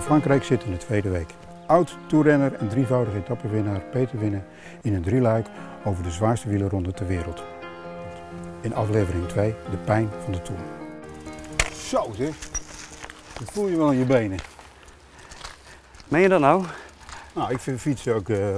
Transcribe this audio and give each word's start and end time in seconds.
van 0.00 0.08
Frankrijk 0.08 0.44
zit 0.44 0.64
in 0.64 0.70
de 0.70 0.76
tweede 0.76 1.08
week. 1.10 1.34
Oud-toerrenner 1.66 2.54
en 2.54 2.68
drievoudige 2.68 3.16
etappenwinnaar 3.16 3.80
Peter 3.80 4.18
Winnen 4.18 4.44
in 4.82 4.94
een 4.94 5.02
drieluik 5.02 5.46
over 5.84 6.02
de 6.02 6.10
zwaarste 6.10 6.48
wielerronde 6.48 6.92
ter 6.92 7.06
wereld. 7.06 7.42
In 8.60 8.74
aflevering 8.74 9.28
2 9.28 9.54
de 9.70 9.76
pijn 9.76 10.08
van 10.24 10.32
de 10.32 10.42
Tour. 10.42 10.60
Zo 11.72 12.12
zeg, 12.16 12.38
dat 13.38 13.50
voel 13.52 13.68
je 13.68 13.76
wel 13.76 13.92
in 13.92 13.98
je 13.98 14.04
benen. 14.04 14.38
Meen 16.08 16.22
je 16.22 16.28
dat 16.28 16.40
nou? 16.40 16.64
Nou, 17.34 17.52
ik 17.52 17.58
vind 17.58 17.80
fietsen 17.80 18.14
ook, 18.14 18.28
eh, 18.28 18.56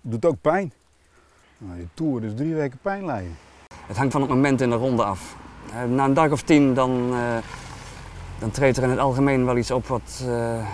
doet 0.00 0.24
ook 0.24 0.40
pijn. 0.40 0.72
Nou, 1.58 1.78
je 1.78 1.86
Tour 1.94 2.20
dus 2.20 2.34
drie 2.34 2.54
weken 2.54 2.78
pijn 2.82 3.04
lijden. 3.04 3.36
Het 3.86 3.96
hangt 3.96 4.12
van 4.12 4.20
het 4.20 4.30
moment 4.30 4.60
in 4.60 4.70
de 4.70 4.76
ronde 4.76 5.04
af. 5.04 5.36
Eh, 5.72 5.84
na 5.84 6.04
een 6.04 6.14
dag 6.14 6.30
of 6.30 6.42
tien 6.42 6.74
dan, 6.74 7.10
eh, 7.12 7.36
dan 8.40 8.50
treedt 8.50 8.76
er 8.76 8.82
in 8.82 8.90
het 8.90 8.98
algemeen 8.98 9.44
wel 9.44 9.56
iets 9.56 9.70
op 9.70 9.86
wat, 9.86 10.24
eh 10.26 10.66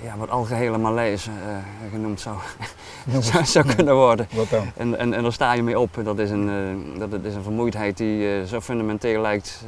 ja, 0.00 0.16
wat 0.16 0.30
algehele 0.30 0.78
malaise 0.78 1.30
eh, 1.30 1.90
genoemd 1.90 2.20
zou, 2.20 2.36
zou, 3.20 3.44
zou 3.44 3.74
kunnen 3.74 3.94
worden. 3.94 4.28
Wat 4.34 4.50
dan? 4.50 4.72
En, 4.76 4.98
en, 4.98 5.12
en 5.12 5.22
daar 5.22 5.32
sta 5.32 5.52
je 5.52 5.62
mee 5.62 5.78
op. 5.78 5.98
Dat 6.04 6.18
is 6.18 6.30
een, 6.30 6.48
eh, 6.94 7.08
dat, 7.10 7.24
is 7.24 7.34
een 7.34 7.42
vermoeidheid 7.42 7.96
die 7.96 8.46
zo 8.46 8.60
fundamenteel 8.60 9.20
lijkt 9.20 9.64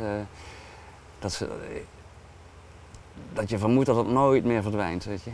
dat, 1.18 1.32
ze, 1.32 1.48
dat 3.32 3.50
je 3.50 3.58
vermoedt 3.58 3.86
dat 3.86 3.96
het 3.96 4.08
nooit 4.08 4.44
meer 4.44 4.62
verdwijnt. 4.62 5.04
Weet 5.04 5.22
je? 5.22 5.30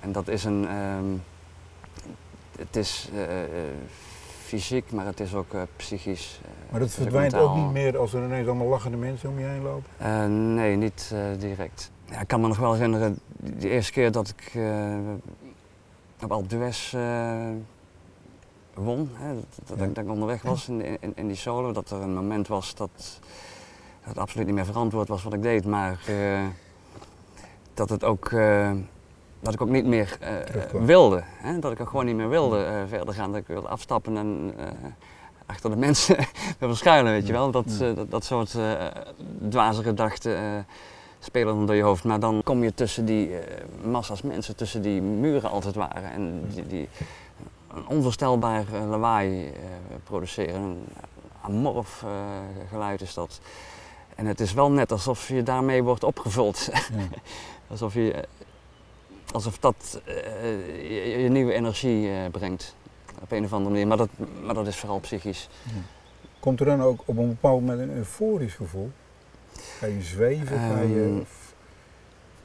En 0.00 0.12
dat 0.12 0.28
is 0.28 0.44
een. 0.44 0.66
ehm, 0.68 1.04
het 2.58 2.76
is 2.76 3.08
fysiek, 4.56 4.92
maar 4.92 5.06
het 5.06 5.20
is 5.20 5.34
ook 5.34 5.52
eh, 5.54 5.62
psychisch. 5.76 6.40
eh, 6.44 6.70
Maar 6.70 6.80
dat 6.80 6.90
verdwijnt 6.90 7.34
ook 7.34 7.54
niet 7.54 7.70
meer 7.72 7.98
als 7.98 8.12
er 8.12 8.24
ineens 8.24 8.46
allemaal 8.46 8.66
lachende 8.66 8.96
mensen 8.96 9.28
om 9.30 9.38
je 9.38 9.44
heen 9.44 9.62
lopen. 9.62 9.84
Eh, 9.98 10.26
nee, 10.26 10.76
niet 10.76 11.14
direct. 11.38 11.90
Ja, 12.04 12.20
ik 12.20 12.28
kan 12.28 12.40
me 12.40 12.48
nog 12.48 12.58
wel 12.58 12.72
herinneren, 12.72 13.18
de 13.36 13.68
eerste 13.68 13.92
keer 13.92 14.12
dat 14.12 14.28
ik 14.36 14.52
op 16.22 16.32
Alpe 16.32 16.46
d'Huez 16.46 16.92
won, 18.74 19.10
hè, 19.12 19.34
dat, 19.64 19.78
Ja. 19.78 19.84
ik, 19.84 19.94
dat 19.94 20.04
ik 20.04 20.10
onderweg 20.10 20.42
was 20.42 20.68
in, 20.68 21.00
in, 21.00 21.12
in 21.14 21.26
die 21.26 21.36
solo, 21.36 21.72
dat 21.72 21.90
er 21.90 22.00
een 22.00 22.14
moment 22.14 22.48
was 22.48 22.74
dat, 22.74 22.90
dat 22.94 24.08
het 24.08 24.18
absoluut 24.18 24.46
niet 24.46 24.54
meer 24.54 24.64
verantwoord 24.64 25.08
was 25.08 25.22
wat 25.22 25.32
ik 25.32 25.42
deed, 25.42 25.64
maar 25.66 26.00
dat, 27.74 27.88
het 27.88 28.04
ook, 28.04 28.30
dat 29.42 29.54
ik 29.54 29.60
ook 29.60 29.68
niet 29.68 29.86
meer 29.86 30.16
eh, 30.20 30.80
wilde. 30.80 31.22
Hè, 31.24 31.58
dat 31.58 31.72
ik 31.72 31.80
ook 31.80 31.88
gewoon 31.88 32.04
niet 32.04 32.16
meer 32.16 32.28
wilde 32.28 32.64
eh, 32.64 32.74
verder 32.88 33.14
gaan, 33.14 33.32
dat 33.32 33.40
ik 33.40 33.46
wilde 33.46 33.68
afstappen 33.68 34.16
en 34.16 34.54
eh, 34.56 34.66
achter 35.46 35.70
de 35.70 35.76
mensen 35.76 36.16
wilde 36.58 36.74
schuilen, 36.74 37.12
weet 37.12 37.26
je 37.26 37.32
wel. 37.32 37.50
Dat, 37.50 37.64
dat, 37.78 38.10
dat 38.10 38.24
soort 38.24 38.56
dwaze 39.48 39.82
gedachten 39.82 40.66
spelen 41.18 41.54
dan 41.54 41.66
door 41.66 41.74
je 41.74 41.82
hoofd. 41.82 42.04
Maar 42.04 42.20
dan 42.20 42.40
kom 42.44 42.62
je 42.62 42.74
tussen 42.74 43.04
die 43.04 43.30
massa's 43.84 44.22
mensen, 44.22 44.56
tussen 44.56 44.82
die 44.82 45.02
muren 45.02 45.50
als 45.50 45.64
het 45.64 45.74
ware. 45.74 46.06
En 46.06 46.44
die, 46.54 46.66
die 46.66 46.88
een 47.74 47.86
onvoorstelbaar 47.86 48.64
lawaai 48.88 49.52
produceren. 50.04 50.62
Een 50.62 50.86
amorf 51.40 52.04
geluid 52.70 53.00
is 53.00 53.14
dat. 53.14 53.40
En 54.14 54.26
het 54.26 54.40
is 54.40 54.52
wel 54.52 54.70
net 54.70 54.92
alsof 54.92 55.28
je 55.28 55.42
daarmee 55.42 55.82
wordt 55.82 56.04
opgevuld. 56.04 56.68
alsof, 57.70 57.94
je, 57.94 58.24
alsof 59.32 59.58
dat 59.58 60.00
eh, 60.04 60.14
je, 60.90 61.22
je 61.22 61.28
nieuwe 61.28 61.52
energie 61.52 62.10
eh, 62.10 62.16
brengt. 62.30 62.74
Op 63.22 63.32
een 63.32 63.44
of 63.44 63.52
andere 63.52 63.70
manier. 63.70 63.86
Maar 63.86 63.96
dat, 63.96 64.08
maar 64.44 64.54
dat 64.54 64.66
is 64.66 64.76
vooral 64.76 65.00
psychisch. 65.00 65.48
Komt 66.40 66.60
er 66.60 66.66
dan 66.66 66.82
ook 66.82 67.02
op 67.04 67.16
een 67.16 67.28
bepaald 67.28 67.60
moment 67.60 67.80
een 67.80 67.96
euforisch 67.96 68.54
gevoel? 68.54 68.90
Ga 69.78 69.86
je 69.86 70.02
zweven? 70.02 70.58
Ga 70.58 70.80
je... 70.80 71.02
Ehm, 71.04 71.22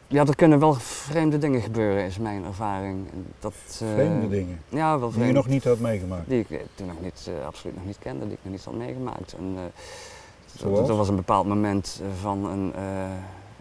Ja, 0.07 0.25
er 0.25 0.35
kunnen 0.35 0.59
wel 0.59 0.73
vreemde 0.73 1.37
dingen 1.37 1.61
gebeuren, 1.61 2.03
is 2.05 2.17
mijn 2.17 2.43
ervaring. 2.43 3.07
Dat, 3.39 3.53
eh, 3.81 3.93
Vreemde 3.93 4.29
dingen 4.29 4.59
Ja, 4.69 4.99
wel 4.99 5.11
die 5.11 5.23
je 5.25 5.31
nog 5.31 5.47
niet 5.47 5.63
had 5.63 5.79
meegemaakt. 5.79 6.29
Die 6.29 6.39
ik 6.39 6.49
eh, 6.49 6.59
toen 6.75 6.87
nog 6.87 7.01
niet, 7.01 7.29
eh, 7.39 7.45
absoluut 7.45 7.75
nog 7.75 7.85
niet 7.85 7.97
kende, 7.99 8.23
die 8.25 8.33
ik 8.33 8.39
nog 8.41 8.51
niet 8.51 8.63
had 8.63 8.73
meegemaakt. 8.73 9.33
En, 9.33 9.53
eh? 9.55 9.63
Er 10.89 10.95
was 10.95 11.09
een 11.09 11.15
bepaald 11.15 11.47
moment 11.47 12.01
eh, 12.01 12.07
van 12.21 12.45
een 12.45 12.73
eh, 12.75 12.81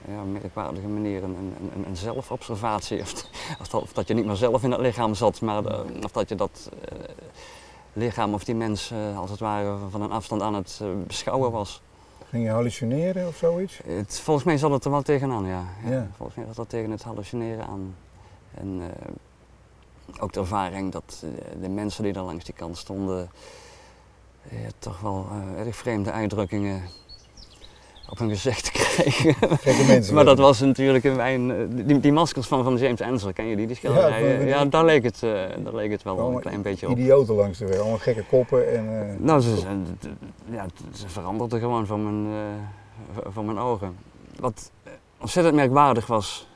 ja, 0.09 0.23
merkwaardige 0.23 0.87
manier, 0.87 1.23
een, 1.23 1.37
een, 1.37 1.71
een, 1.75 1.87
een 1.87 1.97
zelfobservatie. 1.97 3.01
Of, 3.07 3.29
of, 3.61 3.69
dat, 3.69 3.83
of 3.83 3.93
dat 3.93 4.09
je 4.09 4.15
niet 4.15 4.27
meer 4.27 4.37
zelf 4.37 4.63
in 4.63 4.71
het 4.71 4.81
lichaam 4.81 5.15
zat, 5.15 5.41
maar 5.41 5.65
eh, 5.65 5.81
of 6.03 6.13
dat 6.13 6.29
je 6.29 6.35
dat 6.35 6.71
eh, 6.81 6.99
lichaam 7.93 8.35
of 8.35 8.45
die 8.45 8.55
mens 8.55 8.91
eh, 8.91 9.19
als 9.19 9.31
het 9.31 9.41
ware 9.41 9.77
van 9.91 10.03
een 10.03 10.11
afstand 10.11 10.43
aan 10.43 10.55
het 10.55 10.81
beschouwen 11.07 11.51
was. 11.51 11.83
Ging 12.29 12.45
je 12.45 12.51
hallucineren 12.51 13.27
of 13.29 13.37
zoiets? 13.37 13.81
Het, 13.85 14.21
volgens 14.21 14.47
mij 14.47 14.59
zat 14.59 14.71
het 14.71 14.85
er 14.85 14.91
wel 14.91 15.03
tegenaan, 15.03 15.47
ja. 15.47 15.65
ja. 15.85 15.91
Ja. 15.91 16.09
Volgens 16.17 16.37
mij 16.37 16.47
zat 16.47 16.57
dat 16.57 16.69
tegen 16.69 16.91
het 16.91 17.03
hallucineren 17.03 17.67
aan. 17.67 17.95
En 18.55 18.83
ook 20.21 20.33
de 20.33 20.41
ervaring 20.41 20.93
dat 20.93 21.25
de 21.61 21.69
mensen 21.69 22.03
die 22.03 22.13
daar 22.13 22.25
langs 22.25 22.45
die 22.45 22.55
kant 22.55 22.77
stonden, 22.77 23.31
toch 24.79 25.01
wel 25.01 25.27
erg 25.57 25.77
vreemde 25.77 26.11
uitdrukkingen 26.11 26.83
op 28.09 28.19
hun 28.19 28.29
gezicht 28.29 28.71
kregen. 28.71 28.86
Gekke 29.01 29.85
mensen. 29.87 30.15
maar 30.15 30.25
dat 30.25 30.39
was 30.39 30.61
natuurlijk 30.61 31.05
een 31.05 31.17
wijn. 31.17 31.51
eh, 31.51 31.57
Die, 31.87 32.01
die 32.01 32.13
maskers 32.13 32.47
van, 32.47 32.65
van 32.65 32.77
James 32.77 33.01
Ensor, 33.01 33.33
ken 33.33 33.47
je 33.47 33.57
die? 33.57 33.67
Die 33.67 33.77
schilderijen? 33.77 34.37
van- 34.37 34.47
Ja, 34.47 34.65
daar 34.65 34.85
leek 34.85 35.03
het, 35.05 35.23
eh, 35.23 35.31
daar 35.59 35.75
leek 35.75 35.91
het 35.91 36.03
wel 36.03 36.13
Allemaal 36.19 36.35
een 36.35 36.41
klein 36.41 36.63
beetje 36.63 36.87
op. 36.89 36.99
Idioten 36.99 37.35
langs 37.35 37.59
de 37.59 37.67
weg, 37.67 37.79
allemaal 37.79 37.99
gekke 37.99 38.25
koppen 38.25 38.73
en... 38.75 39.11
eh, 39.11 39.19
Nou, 39.19 39.41
ze, 39.41 39.57
ze- 39.57 40.09
ja, 40.51 40.67
ze 40.93 41.09
veranderde 41.09 41.59
gewoon 41.59 41.87
voor 41.87 41.99
mijn, 41.99 42.27
eh, 42.27 43.23
voor 43.33 43.45
mijn 43.45 43.59
ogen. 43.59 43.97
Wat 44.41 44.71
eh, 44.83 44.93
ontzettend 45.21 45.57
merkwaardig 45.57 46.07
was 46.07 46.49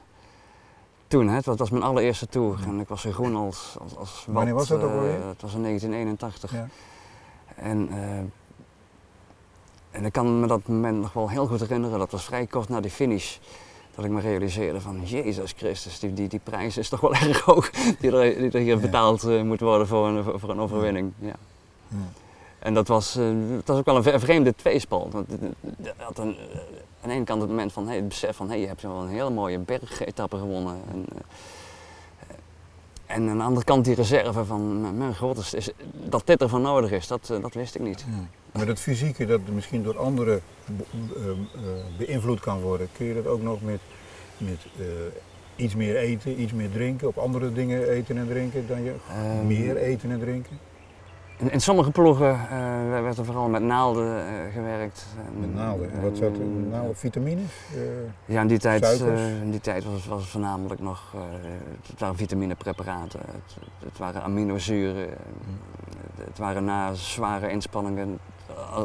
toen, 1.08 1.28
hè, 1.28 1.34
het 1.36 1.44
was, 1.58 1.70
mijn 1.70 1.82
allereerste 1.82 2.26
tour 2.26 2.58
en 2.66 2.80
ik 2.80 2.88
was 2.88 3.00
zo 3.00 3.10
groen 3.10 3.36
als, 3.36 3.76
als, 3.82 3.96
als 3.96 4.22
wat. 4.26 4.34
Wanneer 4.34 4.54
was 4.54 4.68
dat 4.68 4.82
ook 4.82 4.90
eh, 4.90 4.96
alweer? 4.96 5.12
Het 5.28 5.42
was 5.42 5.54
in 5.54 5.62
1981. 5.62 6.52
Ja. 6.52 6.68
En, 7.56 7.88
eh, 7.92 7.98
en 9.90 10.04
ik 10.04 10.12
kan 10.12 10.40
me 10.40 10.46
dat 10.46 10.68
moment 10.68 11.00
nog 11.00 11.12
wel 11.12 11.28
heel 11.30 11.46
goed 11.46 11.60
herinneren, 11.60 11.98
dat 11.98 12.10
was 12.10 12.24
vrij 12.24 12.46
kort 12.46 12.68
na 12.68 12.80
de 12.80 12.90
finish. 12.90 13.36
Dat 13.94 14.04
ik 14.04 14.10
me 14.10 14.20
realiseerde 14.20 14.80
van, 14.80 15.00
Jezus 15.04 15.52
Christus, 15.56 15.98
die, 15.98 16.12
die, 16.12 16.28
die 16.28 16.40
prijs 16.42 16.76
is 16.76 16.88
toch 16.88 17.00
wel 17.00 17.14
erg 17.28 17.40
hoog 17.40 17.70
die 17.70 18.10
er, 18.16 18.38
die 18.38 18.50
er 18.50 18.58
hier 18.60 18.74
Ja. 18.74 18.80
betaald 18.80 19.24
eh, 19.24 19.42
moet 19.42 19.60
worden 19.60 19.86
voor 19.86 20.06
een, 20.08 20.40
voor, 20.40 20.50
een 20.50 20.60
overwinning. 20.60 21.12
Ja. 21.18 21.34
Ja. 21.88 21.96
En 22.58 22.74
dat 22.74 22.88
was, 22.88 23.16
eh, 23.16 23.24
dat 23.54 23.66
was 23.66 23.78
ook 23.78 23.84
wel 23.84 23.96
een 24.14 24.20
vreemde 24.20 24.54
tweespal. 24.54 25.08
Want 25.10 25.26
had 25.96 26.18
een, 26.18 26.36
eh, 26.36 26.58
aan 27.02 27.08
de 27.08 27.14
ene 27.14 27.24
kant 27.24 27.40
het 27.40 27.50
moment 27.50 27.72
van 27.72 27.86
hey, 27.86 27.96
het 27.96 28.08
besef 28.08 28.36
van 28.36 28.48
hey, 28.48 28.60
je 28.60 28.66
hebt 28.66 28.82
wel 28.82 29.00
een 29.02 29.08
hele 29.08 29.30
mooie 29.30 29.58
bergetappe 29.58 30.36
gewonnen. 30.38 30.76
En, 30.92 31.04
en 33.06 33.28
aan 33.30 33.38
de 33.38 33.44
andere 33.44 33.64
kant 33.64 33.84
die 33.84 33.94
reserve 33.94 34.44
van 34.44 34.96
mijn- 34.98 35.16
god, 35.16 35.38
is, 35.38 35.54
is- 35.54 35.70
dat 35.92 36.22
dit 36.26 36.40
ervan 36.40 36.62
nodig 36.62 36.90
is, 36.90 37.06
dat, 37.06 37.26
dat 37.40 37.54
wist 37.54 37.74
ik 37.74 37.80
niet. 37.80 38.04
Maar 38.53 38.66
dat 38.66 38.81
fysieke 38.81 39.27
dat 39.27 39.41
misschien 39.55 39.83
door 39.83 39.99
anderen 39.99 40.41
be- 40.66 40.84
eh, 41.16 41.31
eh, 41.31 41.37
beïnvloed 41.99 42.41
kan 42.41 42.61
worden, 42.61 42.88
kun 42.97 43.06
je 43.06 43.15
dat 43.15 43.27
ook 43.27 43.43
nog 43.43 43.62
met, 43.62 43.81
met 44.38 44.66
eh, 44.78 44.84
iets 45.65 45.75
meer 45.75 45.97
eten, 45.97 46.41
iets 46.41 46.53
meer 46.53 46.71
drinken, 46.71 47.09
op 47.09 47.16
andere 47.19 47.53
dingen 47.53 47.88
eten 47.88 48.16
en 48.19 48.27
drinken 48.28 48.66
dan 48.66 48.83
je 48.83 48.94
Ehm, 49.09 49.47
meer 49.47 49.77
eten 49.77 50.11
en 50.11 50.19
drinken? 50.21 50.59
In, 51.37 51.50
in 51.53 51.61
sommige 51.61 51.91
ploegen 51.91 52.31
eh, 52.50 53.00
werd 53.03 53.19
er 53.19 53.25
vooral 53.25 53.49
met 53.49 53.62
naalden 53.62 54.25
gewerkt. 54.53 55.06
Met 55.41 55.55
naalden. 55.55 55.91
En 55.93 56.03
wat 56.03 56.17
zat 56.17 56.35
er? 56.37 56.41
en- 56.41 56.69
Naalden, 56.69 56.96
vitamines? 56.96 57.50
Eh, 57.75 58.35
Ja, 58.35 58.41
in 58.41 58.46
die 58.46 58.58
tijd, 58.58 59.00
in 59.43 59.50
die 59.50 59.61
tijd 59.61 59.85
was, 59.85 59.94
het- 59.94 60.06
was 60.06 60.20
het 60.20 60.31
voornamelijk 60.31 60.81
nog, 60.81 61.14
het 61.91 62.00
waren 62.00 62.17
vitaminepreparaten, 62.17 63.20
het, 63.20 63.56
het 63.85 63.99
waren 63.99 64.23
aminozuren, 64.23 65.08
eh, 65.08 65.14
het 66.25 66.38
waren 66.38 66.64
na 66.64 66.94
zware 66.94 67.50
inspanningen, 67.50 68.19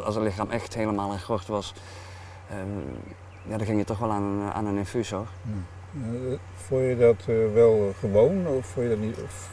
als 0.04 0.14
het 0.14 0.24
lichaam 0.24 0.50
echt 0.50 0.74
helemaal 0.74 1.12
in 1.12 1.20
gort 1.20 1.46
was, 1.46 1.74
eh, 2.48 2.56
ja, 3.42 3.56
dan 3.56 3.66
ging 3.66 3.78
je 3.78 3.84
toch 3.84 3.98
wel 3.98 4.10
aan, 4.12 4.22
een- 4.22 4.52
aan 4.52 4.66
een 4.66 4.76
infusor. 4.76 5.26
eh, 5.94 6.38
vond 6.66 6.80
je 6.82 6.96
dat 6.98 7.16
eh, 7.36 7.52
wel 7.54 7.92
gewoon 8.00 8.46
of 8.46 8.66
vond 8.66 8.86
je 8.86 8.88
dat 8.88 8.98
niet 8.98 9.16
of 9.24 9.48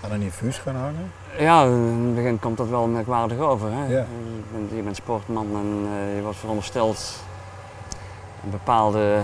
aan 0.00 0.12
een 0.12 0.22
infuus 0.22 0.58
gaan 0.58 0.76
hangen? 0.76 1.12
Ja, 1.38 1.64
in 1.64 1.70
het 2.06 2.14
begin 2.14 2.38
komt 2.38 2.56
dat 2.56 2.68
wel 2.68 2.86
merkwaardig 2.86 3.38
over. 3.38 3.72
Hè? 3.72 3.82
Ja. 3.86 3.98
Je, 3.98 4.04
bent, 4.52 4.70
je 4.70 4.82
bent 4.82 4.96
sportman 4.96 5.46
en 5.46 5.88
eh, 5.92 6.16
je 6.16 6.22
wordt 6.22 6.38
verondersteld 6.38 7.14
een 8.44 8.50
bepaalde 8.50 9.22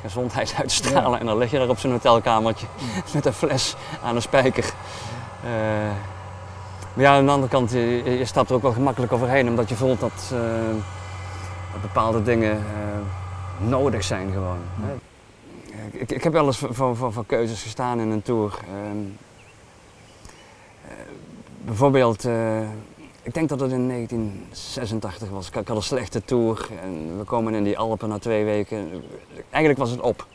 gezondheid 0.00 0.54
uit 0.58 0.68
te 0.68 0.74
stralen. 0.74 1.20
En 1.20 1.26
dan 1.26 1.38
lig 1.38 1.50
je 1.50 1.58
daar 1.58 1.68
op 1.68 1.78
zo'n 1.78 1.90
hotelkamertje 1.90 2.66
met 3.14 3.26
een 3.26 3.32
fles 3.32 3.76
aan 4.04 4.16
een 4.16 4.22
spijker. 4.22 4.72
Eh, 5.44 5.50
maar 6.96 7.04
ja, 7.04 7.16
aan 7.16 7.24
de 7.24 7.30
andere 7.32 7.52
kant, 7.52 7.70
je, 7.70 8.02
je 8.18 8.24
stapt 8.24 8.50
er 8.50 8.56
ook 8.56 8.62
wel 8.62 8.72
gemakkelijk 8.72 9.12
overheen 9.12 9.48
omdat 9.48 9.68
je 9.68 9.74
voelt 9.74 10.00
dat, 10.00 10.30
eh, 10.32 10.38
dat 11.72 11.80
bepaalde 11.80 12.22
dingen 12.22 12.52
eh, 12.56 13.68
nodig 13.68 14.04
zijn 14.04 14.32
gewoon. 14.32 14.58
hè. 14.80 14.94
Ik, 15.90 16.10
ik 16.12 16.22
heb 16.22 16.32
wel 16.32 16.46
eens 16.46 16.58
voor, 16.58 17.26
keuzes 17.26 17.62
gestaan 17.62 18.00
in 18.00 18.10
een 18.10 18.22
tour. 18.22 18.58
Ehm, 18.64 18.98
eh, 20.88 20.94
bijvoorbeeld, 21.64 22.24
eh, 22.24 22.60
ik 23.22 23.34
denk 23.34 23.48
dat 23.48 23.60
het 23.60 23.72
in 23.72 23.86
1986 23.86 25.28
was. 25.28 25.48
Ik, 25.48 25.56
ik 25.56 25.68
had 25.68 25.76
een 25.76 25.82
slechte 25.82 26.24
tour 26.24 26.68
en 26.82 27.18
we 27.18 27.24
komen 27.24 27.54
in 27.54 27.64
die 27.64 27.78
Alpen 27.78 28.08
na 28.08 28.18
twee 28.18 28.44
weken. 28.44 29.02
Eigenlijk 29.50 29.78
was 29.78 29.90
het 29.90 30.00
op. 30.00 30.26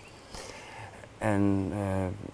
En 1.18 1.72
eh, 1.72 2.32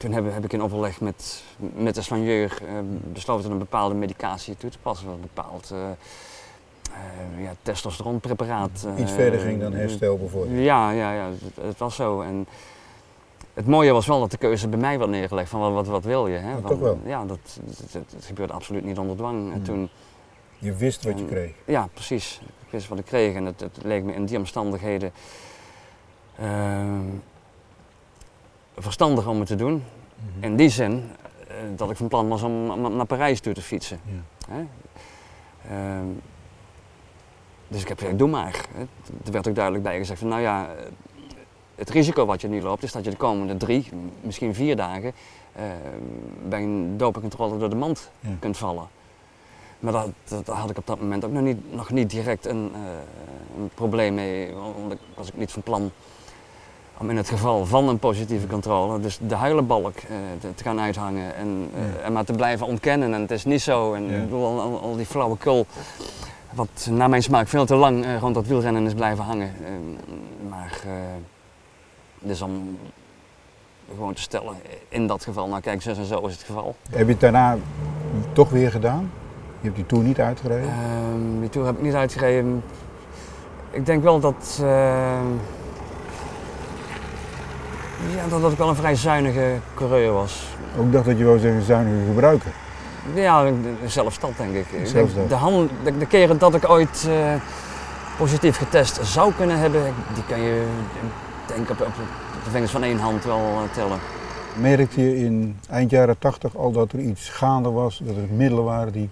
toen 0.00 0.12
heb, 0.12 0.32
heb 0.32 0.44
ik 0.44 0.52
in 0.52 0.62
overleg 0.62 1.00
met, 1.00 1.42
met 1.56 1.94
de 1.94 2.02
soigneur 2.02 2.58
eh, 2.66 2.74
besloten 3.12 3.50
een 3.50 3.58
bepaalde 3.58 3.94
medicatie 3.94 4.56
toe 4.56 4.70
te 4.70 4.78
passen. 4.78 5.08
Een 5.08 5.20
bepaald 5.20 5.70
eh, 5.70 5.78
eh, 6.92 7.42
ja, 7.44 7.52
testosteronpreparaat. 7.62 8.86
Iets 8.98 9.12
verder 9.12 9.40
ging 9.40 9.60
dan 9.60 9.72
herstel 9.72 10.18
bijvoorbeeld. 10.18 10.64
Ja, 10.64 10.90
ja, 10.90 11.12
ja 11.12 11.28
het, 11.28 11.64
het 11.66 11.78
was 11.78 11.94
zo. 11.94 12.20
En 12.20 12.46
het 13.54 13.66
mooie 13.66 13.92
was 13.92 14.06
wel 14.06 14.20
dat 14.20 14.30
de 14.30 14.36
keuze 14.38 14.68
bij 14.68 14.78
mij 14.78 14.98
werd 14.98 15.10
neergelegd 15.10 15.48
van 15.50 15.60
wat, 15.60 15.72
wat, 15.72 15.86
wat 15.86 16.04
wil 16.04 16.26
je. 16.26 16.36
Hè? 16.38 16.52
Van- 16.60 16.70
toch 16.70 16.78
wel? 16.78 16.98
Ja, 17.04 17.24
dat, 17.24 17.38
dat, 17.64 17.92
dat- 17.92 18.10
dat 18.10 18.24
gebeurde 18.24 18.52
absoluut 18.52 18.84
niet 18.84 18.98
onder 18.98 19.16
dwang. 19.16 19.46
En 19.48 19.52
Hmm. 19.54 19.62
toen, 19.64 19.88
Je 20.58 20.74
wist 20.74 21.04
wat 21.04 21.18
je 21.18 21.24
kreeg. 21.24 21.52
ja, 21.64 21.88
precies. 21.92 22.40
Ik 22.64 22.70
wist 22.70 22.88
wat 22.88 22.98
ik 22.98 23.04
kreeg 23.04 23.34
en 23.34 23.44
het, 23.44 23.60
het 23.60 23.78
leek 23.82 24.02
me 24.04 24.12
in 24.14 24.24
die 24.24 24.38
omstandigheden 24.38 25.12
ehm, 26.38 27.00
verstandig 28.82 29.26
om 29.26 29.38
het 29.38 29.48
te 29.48 29.56
doen. 29.56 29.84
Mhm. 30.34 30.44
In 30.44 30.56
die 30.56 30.68
zin 30.68 31.10
eh, 31.48 31.54
dat 31.76 31.90
ik 31.90 31.96
van 31.96 32.08
plan 32.08 32.28
was 32.28 32.42
om, 32.42 32.70
om 32.70 32.96
naar 32.96 33.06
Parijs 33.06 33.40
toe 33.40 33.52
te 33.54 33.62
fietsen. 33.62 34.00
Ja. 34.04 34.54
Hè? 34.54 34.66
Ehm, 35.68 36.06
dus 37.68 37.80
ik 37.82 37.88
heb 37.88 37.98
gezegd, 37.98 38.18
doe 38.18 38.28
maar. 38.28 38.66
Er 39.24 39.32
werd 39.32 39.48
ook 39.48 39.54
duidelijk 39.54 39.84
bij 39.84 39.98
gezegd 39.98 40.18
van, 40.18 40.28
nou 40.28 40.40
ja, 40.40 40.68
eh, 40.68 40.84
het 41.74 41.90
risico 41.90 42.26
wat 42.26 42.40
je 42.40 42.48
nu 42.48 42.62
loopt 42.62 42.82
is 42.82 42.92
dat 42.92 43.04
je 43.04 43.10
de 43.10 43.16
komende 43.16 43.56
drie, 43.56 43.88
misschien 44.20 44.54
vier 44.54 44.76
dagen 44.76 45.12
eh, 45.52 45.64
bij 46.48 46.62
een 46.62 46.96
dopingcontrole 46.96 47.58
door 47.58 47.70
de 47.70 47.76
mand 47.76 48.10
Ja. 48.20 48.28
kunt 48.38 48.56
vallen. 48.56 48.88
Maar 49.78 49.92
dat, 49.92 50.10
dat 50.24 50.46
had 50.46 50.70
ik 50.70 50.78
op 50.78 50.86
dat 50.86 51.00
moment 51.00 51.24
ook 51.24 51.32
nog 51.32 51.42
niet, 51.42 51.72
nog 51.74 51.90
niet 51.90 52.10
direct 52.10 52.46
een, 52.46 52.70
eh, 52.74 52.80
een 53.62 53.70
probleem 53.74 54.14
mee, 54.14 54.54
want 54.54 54.92
ik 54.92 54.98
was 55.14 55.28
ik 55.28 55.36
niet 55.36 55.52
van 55.52 55.62
plan 55.62 55.90
om 57.00 57.10
in 57.10 57.16
het 57.16 57.28
geval 57.28 57.66
van 57.66 57.88
een 57.88 57.98
positieve 57.98 58.46
controle, 58.46 59.00
dus 59.00 59.18
de 59.26 59.34
huilenbalk 59.34 59.96
eh, 59.96 60.14
te, 60.40 60.54
te 60.54 60.62
gaan 60.62 60.80
uithangen 60.80 61.34
en, 61.34 61.70
eh, 61.74 61.80
Ja. 61.80 62.00
en 62.04 62.12
maar 62.12 62.24
te 62.24 62.32
blijven 62.32 62.66
ontkennen. 62.66 63.14
En 63.14 63.20
het 63.20 63.30
is 63.30 63.44
niet 63.44 63.60
zo. 63.62 63.92
En 63.94 64.04
Ja. 64.08 64.16
ik 64.16 64.22
bedoel, 64.22 64.46
al, 64.46 64.60
al, 64.60 64.80
al 64.80 64.96
die 64.96 65.06
flauwekul, 65.06 65.66
wat 66.52 66.88
naar 66.90 67.08
mijn 67.08 67.22
smaak 67.22 67.48
veel 67.48 67.64
te 67.66 67.74
lang 67.74 68.04
eh, 68.04 68.18
rond 68.18 68.34
dat 68.34 68.46
wielrennen 68.46 68.86
is 68.86 68.94
blijven 68.94 69.24
hangen. 69.24 69.54
Eh, 69.64 70.48
maar 70.48 70.80
dus 72.18 72.42
om 72.42 72.78
gewoon 73.94 74.14
te 74.14 74.20
stellen, 74.22 74.54
in 74.88 75.06
dat 75.06 75.24
geval, 75.24 75.48
nou 75.48 75.60
kijk, 75.60 75.82
zo 75.82 75.90
en 75.90 76.04
zo 76.04 76.26
is 76.26 76.32
het 76.32 76.42
geval. 76.42 76.74
Heb 76.90 77.06
je 77.06 77.12
het 77.12 77.20
daarna 77.20 77.56
toch 78.32 78.50
weer 78.50 78.70
gedaan? 78.70 79.10
Je 79.60 79.66
hebt 79.66 79.76
die 79.76 79.86
tour 79.86 80.04
niet 80.04 80.20
uitgereden? 80.20 80.68
Ehm, 80.68 81.40
die 81.40 81.48
tour 81.48 81.66
heb 81.66 81.76
ik 81.76 81.82
niet 81.82 81.94
uitgereden. 81.94 82.62
Ik 83.70 83.86
denk 83.86 84.02
wel 84.02 84.20
dat, 84.20 84.58
ehm, 84.62 85.26
ja, 88.16 88.28
dat, 88.28 88.40
dat 88.42 88.52
ik 88.52 88.58
wel 88.58 88.68
een 88.68 88.76
vrij 88.76 88.94
zuinige 88.94 89.54
coureur 89.74 90.12
was. 90.12 90.46
Ook 90.78 90.92
dacht 90.92 91.04
dat 91.04 91.18
je 91.18 91.24
wou 91.24 91.38
zeggen 91.38 91.62
zuinige 91.62 92.06
gebruiker. 92.06 92.50
Ja, 93.14 93.52
zelfstad 93.86 94.30
denk 94.36 94.54
ik. 94.54 94.66
de, 95.28 95.34
hand, 95.34 95.70
de, 95.84 95.98
de 95.98 96.06
keren 96.06 96.38
dat 96.38 96.54
ik 96.54 96.68
ooit 96.68 97.06
eh, 97.08 97.34
positief 98.18 98.56
getest 98.56 99.00
zou 99.02 99.32
kunnen 99.36 99.58
hebben, 99.58 99.82
die 100.14 100.24
kan 100.28 100.40
je 100.40 100.66
denk 101.46 101.70
op, 101.70 101.80
op, 101.80 101.86
op 101.86 102.44
de 102.44 102.50
vingers 102.50 102.70
van 102.70 102.82
één 102.82 102.98
hand 102.98 103.24
wel 103.24 103.38
eh, 103.38 103.74
tellen. 103.74 103.98
Merkte 104.54 105.02
je 105.02 105.16
in 105.16 105.58
eind 105.70 105.90
jaren 105.90 106.18
80 106.18 106.56
al 106.56 106.72
dat 106.72 106.92
er 106.92 106.98
iets 106.98 107.28
gaande 107.28 107.70
was, 107.70 108.00
dat 108.04 108.16
er 108.16 108.36
middelen 108.36 108.64
waren 108.64 108.92
die... 108.92 109.10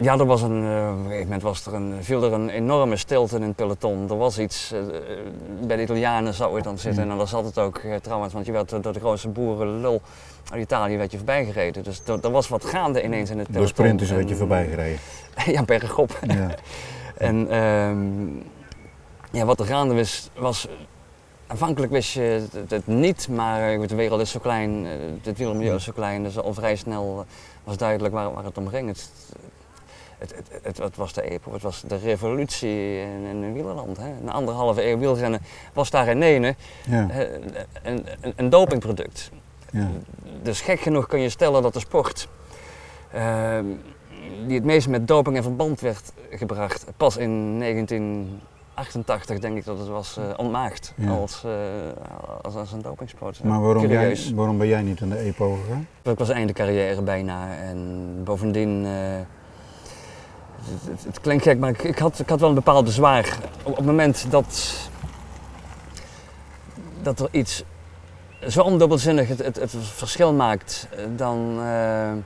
Ja, 0.00 0.18
er 0.18 0.26
was 0.26 0.42
een, 0.42 0.64
eh, 0.64 0.88
op 0.90 0.98
een 0.98 1.02
gegeven 1.02 1.24
moment 1.24 1.42
was 1.42 1.66
er 1.66 1.74
een, 1.74 2.04
viel 2.04 2.22
er 2.24 2.32
een 2.32 2.48
enorme 2.48 2.96
stilte 2.96 3.36
in 3.36 3.42
het 3.42 3.56
peloton. 3.56 4.10
Er 4.10 4.16
was 4.16 4.38
iets, 4.38 4.72
eh, 4.72 4.80
bij 5.66 5.76
de 5.76 5.82
Italianen 5.82 6.34
zou 6.34 6.54
het 6.54 6.64
dan 6.64 6.78
zitten. 6.78 7.04
Ja. 7.04 7.10
En 7.10 7.16
daar 7.16 7.28
zat 7.28 7.44
het 7.44 7.58
ook 7.58 7.78
eh, 7.78 7.94
trouwens, 7.96 8.32
want 8.32 8.46
je 8.46 8.52
werd 8.52 8.82
door 8.82 8.92
de 8.92 9.00
grootste 9.00 9.28
boerenlul 9.28 10.00
uit 10.52 10.62
Italië 10.62 10.96
werd 10.96 11.10
je 11.10 11.16
voorbij 11.16 11.44
gereden. 11.44 11.82
Dus 11.82 12.02
er, 12.22 12.30
was 12.30 12.48
wat 12.48 12.64
gaande 12.64 13.02
ineens 13.04 13.30
in 13.30 13.38
het 13.38 13.46
peloton. 13.46 13.66
Door 13.66 13.84
sprinters 13.84 14.10
werd 14.10 14.28
je 14.28 14.36
voorbij 14.36 14.66
gereden. 14.66 14.98
ja, 15.54 15.62
bergop. 15.62 16.18
Ja. 16.26 16.50
En 17.16 17.50
ehm, 17.50 18.26
ja, 19.30 19.44
wat 19.44 19.60
er 19.60 19.66
gaande 19.66 19.94
was, 19.94 20.30
was 20.34 20.68
aanvankelijk 21.50 21.92
wist 21.92 22.12
je 22.12 22.46
het, 22.68 22.86
niet, 22.86 23.28
maar 23.28 23.72
eh, 23.72 23.88
de 23.88 23.94
wereld 23.94 24.20
is 24.20 24.30
zo 24.30 24.38
klein, 24.38 24.86
eh, 24.86 24.92
het 25.22 25.38
wielrenmilieu 25.38 25.74
is 25.74 25.84
zo 25.84 25.92
klein, 25.92 26.22
dus 26.22 26.38
al 26.38 26.54
vrij 26.54 26.76
snel 26.76 27.18
eh, 27.18 27.32
was 27.64 27.76
duidelijk 27.76 28.14
waar, 28.14 28.32
waar 28.32 28.44
het 28.44 28.58
om 28.58 28.68
ging. 28.68 28.88
Het, 28.88 29.10
het, 30.20 30.34
het, 30.36 30.60
het, 30.62 30.78
het 30.78 30.96
was 30.96 31.12
de 31.12 31.22
EPO, 31.22 31.52
het 31.52 31.62
was 31.62 31.82
de 31.86 31.96
revolutie 31.96 33.00
in, 33.00 33.24
in 33.24 33.52
wielerland. 33.52 33.96
Hè. 33.96 34.08
Een 34.22 34.30
anderhalve 34.30 34.86
eeuw 34.86 34.98
wielrennen 34.98 35.40
was 35.72 35.90
daar 35.90 36.08
in 36.08 36.22
ene 36.22 36.54
Ja. 36.86 37.08
eh, 37.10 37.28
een, 37.82 38.06
een, 38.20 38.32
een 38.36 38.48
dopingproduct. 38.50 39.30
Ja. 39.72 39.88
Dus 40.42 40.60
gek 40.60 40.80
genoeg 40.80 41.06
kun 41.06 41.20
je 41.20 41.28
stellen 41.28 41.62
dat 41.62 41.72
de 41.72 41.80
sport, 41.80 42.28
ehm, 43.12 43.64
die 44.46 44.54
het 44.54 44.64
meest 44.64 44.88
met 44.88 45.08
doping 45.08 45.36
in 45.36 45.42
verband 45.42 45.80
werd 45.80 46.12
gebracht, 46.30 46.84
pas 46.96 47.16
in 47.16 47.58
1988 47.58 49.38
denk 49.38 49.56
ik 49.56 49.64
dat 49.64 49.78
het 49.78 49.88
was 49.88 50.16
eh, 50.16 50.24
ontmaagd 50.36 50.92
Ja. 50.96 51.10
als, 51.10 51.44
eh, 51.44 51.50
als, 52.42 52.54
als 52.54 52.72
een 52.72 52.82
dopingsport. 52.82 53.42
Maar 53.44 53.60
waarom, 53.60 53.86
jij, 53.86 54.18
waarom 54.34 54.58
ben 54.58 54.66
jij 54.68 54.82
niet 54.82 55.02
aan 55.02 55.08
de 55.08 55.18
EPO 55.18 55.58
gegaan? 55.64 55.86
Ik 56.02 56.18
was 56.18 56.28
einde 56.28 56.52
carrière 56.52 57.02
bijna 57.02 57.56
en 57.56 58.10
bovendien, 58.24 58.84
eh, 58.86 58.92
het, 60.64 60.90
het- 60.90 61.04
het 61.04 61.20
klinkt 61.20 61.42
gek, 61.42 61.58
maar 61.58 61.70
ik, 61.70 61.82
ik, 61.82 61.98
had, 61.98 62.18
ik 62.18 62.28
had 62.28 62.40
wel 62.40 62.48
een 62.48 62.54
bepaald 62.54 62.84
bezwaar. 62.84 63.38
Op, 63.62 63.66
op 63.66 63.76
het 63.76 63.86
moment 63.86 64.26
dat, 64.30 64.76
dat 67.02 67.20
er 67.20 67.28
iets 67.30 67.64
zo 68.48 68.62
ondubbelzinnig 68.62 69.28
het, 69.28 69.38
het, 69.38 69.56
het 69.56 69.74
verschil 69.80 70.32
maakt, 70.32 70.88
eh, 70.90 71.04
dan, 71.16 71.56
eh, 71.60 72.08
ehm, 72.10 72.18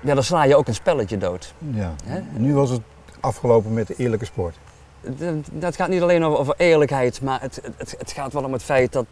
ja, 0.00 0.14
dan 0.14 0.22
sla 0.24 0.44
je 0.44 0.56
ook 0.56 0.68
een 0.68 0.74
spelletje 0.74 1.18
dood. 1.18 1.54
Ja. 1.58 1.92
Nu 2.32 2.54
was 2.54 2.70
het 2.70 2.80
afgelopen 3.20 3.74
met 3.74 3.86
de 3.86 3.94
eerlijke 3.96 4.24
sport. 4.24 4.56
Dat- 5.02 5.48
Dat 5.52 5.76
gaat 5.76 5.88
niet 5.88 6.02
alleen 6.02 6.24
over, 6.24 6.38
over 6.38 6.54
eerlijkheid, 6.56 7.20
maar 7.22 7.40
het, 7.40 7.60
het, 7.76 7.94
het 7.98 8.12
gaat 8.12 8.32
wel 8.32 8.44
om 8.44 8.52
het 8.52 8.62
feit 8.62 8.92
dat 8.92 9.06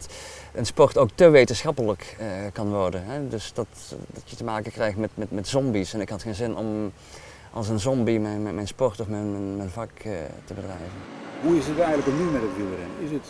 een 0.54 0.66
sport 0.66 0.98
ook 0.98 1.08
te 1.14 1.28
wetenschappelijk 1.28 2.16
eh, 2.18 2.26
kan 2.52 2.68
worden. 2.68 3.02
Hè? 3.06 3.28
Dus 3.28 3.52
dat, 3.54 3.66
dat 4.12 4.22
je 4.30 4.36
te 4.36 4.44
maken 4.44 4.72
krijgt 4.72 4.96
met, 4.96 5.10
met, 5.14 5.30
met 5.30 5.48
zombies. 5.48 5.94
En 5.94 6.00
ik 6.00 6.08
had 6.08 6.22
geen 6.22 6.34
zin 6.34 6.56
om 6.56 6.92
als 7.52 7.68
een 7.68 7.80
zombie 7.80 8.20
mijn, 8.20 8.42
mijn, 8.42 8.54
mijn 8.54 8.66
sport 8.66 9.00
of 9.00 9.06
mijn, 9.08 9.30
mijn, 9.32 9.56
mijn 9.56 9.70
vak 9.70 9.90
eh, 9.96 10.12
te 10.44 10.54
bedrijven. 10.54 10.86
Hoe 11.42 11.56
is 11.58 11.66
het 11.66 11.78
eigenlijk 11.78 12.08
om 12.08 12.16
nu 12.16 12.24
met 12.30 12.42
het 12.42 12.56
wielrennen? 12.56 12.88
Is 13.04 13.10
het, 13.10 13.26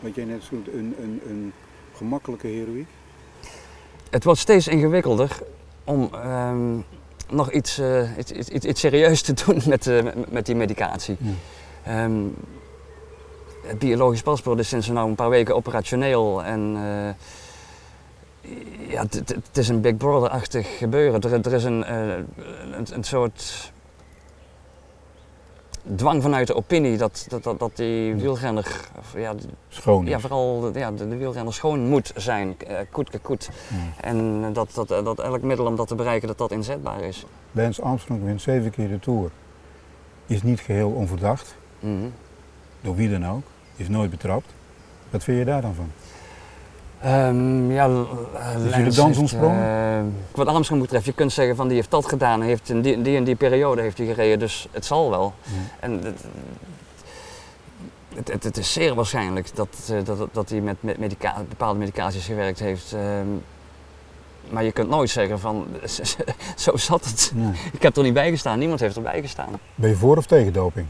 wat 0.00 0.14
jij 0.14 0.24
net 0.24 0.42
zoet, 0.42 0.68
een, 0.68 0.94
een, 1.02 1.20
een 1.28 1.52
gemakkelijke 1.96 2.46
heroïek? 2.46 2.86
Het 4.10 4.24
wordt 4.24 4.40
steeds 4.40 4.68
ingewikkelder 4.68 5.38
om 5.84 6.08
ehm, 6.12 6.76
nog 7.30 7.50
iets, 7.52 7.78
eh, 7.78 8.08
iets, 8.18 8.30
iets, 8.32 8.48
iets, 8.48 8.64
iets 8.66 8.80
serieus 8.80 9.22
te 9.22 9.32
doen 9.44 9.62
met, 9.68 9.86
eh, 9.86 10.02
met, 10.02 10.30
met 10.32 10.46
die 10.46 10.54
medicatie. 10.54 11.16
Ja. 11.20 11.30
Ehm, 11.84 12.12
het 13.62 13.78
biologisch 13.78 14.22
paspoort 14.22 14.58
is 14.58 14.68
sinds 14.68 14.88
nou 14.88 15.08
een 15.08 15.14
paar 15.14 15.30
weken 15.30 15.54
operationeel 15.56 16.42
en 16.44 16.76
eh, 16.76 17.14
ja, 18.88 19.00
het- 19.02 19.36
is 19.52 19.68
een 19.68 19.80
Big 19.80 19.96
Brother-achtig 19.96 20.78
gebeuren. 20.78 21.20
Er, 21.20 21.32
er 21.46 21.52
is 21.52 21.64
een, 21.64 21.84
eh, 21.84 22.06
een, 22.72 22.86
een 22.92 23.04
soort 23.04 23.72
dwang 25.96 26.22
vanuit 26.22 26.46
de 26.46 26.54
opinie 26.54 26.96
dat, 26.96 27.26
dat, 27.28 27.42
dat, 27.42 27.58
dat 27.58 27.76
die 27.76 28.14
wielrenner, 28.14 28.80
of 28.98 29.14
ja, 29.16 29.34
Schoon. 29.68 30.06
ja, 30.06 30.20
vooral 30.20 30.60
de, 30.72 30.78
ja, 30.78 30.90
de, 30.90 31.08
de 31.08 31.16
wielrenner 31.16 31.54
schoon 31.54 31.88
moet 31.88 32.12
zijn, 32.16 32.54
eh, 32.66 32.76
koet. 33.22 33.50
Ja. 33.68 33.76
En 34.08 34.52
dat, 34.52 34.70
dat, 34.74 34.88
dat 34.88 35.20
elk 35.20 35.42
middel 35.42 35.66
om 35.66 35.76
dat 35.76 35.88
te 35.88 35.94
bereiken, 35.94 36.28
dat 36.28 36.38
dat 36.38 36.50
inzetbaar 36.50 37.00
is. 37.02 37.24
Lance 37.52 37.82
Armstrong 37.82 38.24
wint 38.24 38.42
zeven 38.42 38.70
keer 38.70 38.88
de 38.88 38.98
Tour. 38.98 39.30
Is 40.26 40.42
niet 40.42 40.60
geheel 40.60 40.90
onverdacht, 40.90 41.56
Mhm. 41.82 42.06
door 42.80 42.94
wie 42.96 43.10
dan 43.10 43.26
ook. 43.26 43.42
Is 43.76 43.88
nooit 43.88 44.10
betrapt. 44.10 44.46
Wat 45.10 45.24
vind 45.24 45.38
je 45.38 45.44
daar 45.44 45.62
dan 45.62 45.74
van? 45.74 45.90
Ehm, 47.00 47.70
ja, 47.70 47.84
je 47.86 48.04
de 48.68 48.82
dans 48.82 48.96
heeft, 48.96 49.18
ontsprongen? 49.18 49.64
eh, 49.64 50.36
wat 50.36 50.46
Armstrong 50.46 50.82
betreft, 50.82 51.04
je 51.04 51.12
kunt 51.12 51.32
zeggen 51.32 51.56
van 51.56 51.66
die 51.66 51.76
heeft 51.76 51.90
dat 51.90 52.08
gedaan 52.08 52.40
heeft 52.42 52.68
in 52.68 52.82
die, 52.82 53.16
en 53.16 53.24
die 53.24 53.34
periode 53.34 53.82
heeft 53.82 53.98
hij 53.98 54.06
gereden, 54.06 54.38
dus 54.38 54.68
het 54.70 54.84
zal 54.84 55.10
wel. 55.10 55.34
En 55.80 56.00
het, 58.14 58.42
het, 58.44 58.56
is 58.56 58.72
zeer 58.72 58.94
waarschijnlijk 58.94 59.56
dat, 59.56 59.90
eh, 59.90 60.04
dat, 60.04 60.28
dat 60.32 60.50
hij 60.50 60.60
met, 60.60 60.76
met 60.80 60.98
medica- 60.98 61.44
bepaalde 61.48 61.78
medicaties 61.78 62.24
gewerkt 62.24 62.58
heeft. 62.58 62.92
ehm, 62.92 63.26
maar 64.50 64.64
je 64.64 64.72
kunt 64.72 64.88
nooit 64.88 65.10
zeggen 65.10 65.40
van, 65.40 65.66
zo 66.56 66.76
zat 66.76 67.04
het. 67.04 67.32
Ik 67.72 67.82
heb 67.82 67.96
er 67.96 68.02
niet 68.02 68.14
bij 68.14 68.30
gestaan, 68.30 68.58
niemand 68.58 68.80
heeft 68.80 68.96
erbij 68.96 69.20
gestaan. 69.20 69.48
Ben 69.74 69.90
je 69.90 69.96
voor 69.96 70.16
of 70.16 70.26
tegen 70.26 70.52
doping? 70.52 70.86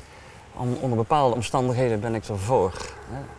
Onder 0.56 0.96
bepaalde 0.96 1.34
omstandigheden 1.34 2.00
ben 2.00 2.14
ik 2.14 2.24
ervoor. 2.24 2.72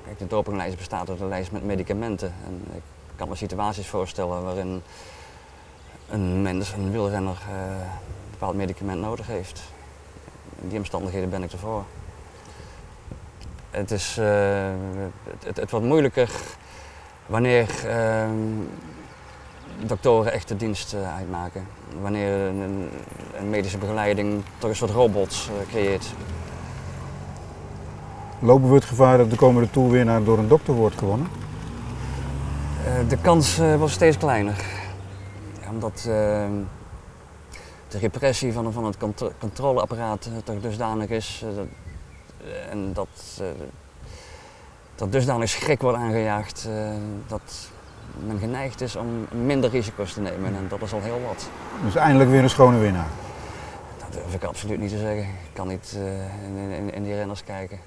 Kijk, 0.05 0.19
de 0.19 0.27
dopinglijst 0.27 0.77
bestaat 0.77 1.09
uit 1.09 1.19
een 1.19 1.27
lijst 1.27 1.51
met 1.51 1.63
medicamenten. 1.63 2.33
En 2.45 2.65
ik 2.75 2.81
kan 3.15 3.29
me 3.29 3.35
situaties 3.35 3.87
voorstellen 3.87 4.43
waarin 4.43 4.81
een 6.09 6.41
mens, 6.41 6.71
een 6.71 6.91
wielrenner, 6.91 7.37
uh, 7.49 7.55
een 7.55 8.29
bepaald 8.31 8.55
medicament 8.55 9.01
nodig 9.01 9.27
heeft. 9.27 9.61
In 10.61 10.69
die 10.69 10.77
omstandigheden 10.77 11.29
ben 11.29 11.43
ik 11.43 11.51
ervoor. 11.51 11.83
Het, 13.69 13.91
is, 13.91 14.17
uh, 14.19 14.25
het, 15.45 15.57
het, 15.57 15.71
wordt 15.71 15.85
moeilijker 15.85 16.31
wanneer 17.25 17.69
uh, 17.85 18.29
doktoren 19.85 20.31
echt 20.31 20.47
de 20.47 20.55
dienst 20.55 20.95
uitmaken. 21.17 21.67
Wanneer 22.01 22.33
een, 22.33 22.89
een, 23.37 23.49
medische 23.49 23.77
begeleiding 23.77 24.43
toch 24.57 24.69
een 24.69 24.75
soort 24.75 24.91
robot 24.91 25.49
creëert. 25.69 26.13
Lopen 28.43 28.69
we 28.69 28.75
het 28.75 28.85
gevaar 28.85 29.17
dat 29.17 29.29
de 29.29 29.35
komende 29.35 29.69
toerwinnaar 29.69 30.23
door 30.23 30.37
een 30.37 30.47
dokter 30.47 30.73
wordt 30.73 30.97
gewonnen? 30.97 31.27
de 33.07 33.17
kans 33.21 33.57
wordt 33.57 33.93
steeds 33.93 34.17
kleiner. 34.17 34.63
Ja, 35.61 35.69
omdat 35.69 36.01
de 37.87 37.97
repressie 37.99 38.53
van, 38.53 38.73
van 38.73 38.85
het 38.85 38.97
controleapparaat 39.39 40.29
toch 40.43 40.59
dusdanig 40.61 41.09
is 41.09 41.45
en 42.69 42.93
dat, 42.93 43.41
dat 44.95 45.11
dusdanig 45.11 45.49
schrik 45.49 45.81
wordt 45.81 45.97
aangejaagd 45.97 46.67
dat 47.27 47.69
men 48.25 48.39
geneigd 48.39 48.81
is 48.81 48.95
om 48.95 49.27
minder 49.45 49.69
risico's 49.69 50.13
te 50.13 50.21
nemen 50.21 50.55
en 50.55 50.65
dat 50.67 50.81
is 50.81 50.93
al 50.93 51.01
heel 51.01 51.21
wat. 51.27 51.49
Dus 51.83 51.95
eindelijk 51.95 52.29
weer 52.29 52.43
een 52.43 52.49
schone 52.49 52.77
winnaar? 52.77 53.09
Dat 53.97 54.13
durf 54.13 54.33
ik 54.33 54.43
absoluut 54.43 54.79
niet 54.79 54.89
te 54.89 54.97
zeggen. 54.97 55.23
Ik 55.23 55.53
kan 55.53 55.67
niet 55.67 55.97
in, 56.45 56.71
in, 56.71 56.93
in 56.93 57.03
die 57.03 57.15
renners 57.15 57.43
kijken. 57.43 57.79